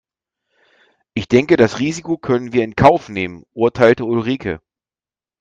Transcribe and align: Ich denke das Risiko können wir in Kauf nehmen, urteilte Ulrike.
Ich 1.13 1.27
denke 1.27 1.57
das 1.57 1.77
Risiko 1.77 2.17
können 2.17 2.53
wir 2.53 2.63
in 2.63 2.75
Kauf 2.75 3.07
nehmen, 3.07 3.45
urteilte 3.53 4.03
Ulrike. 4.03 4.59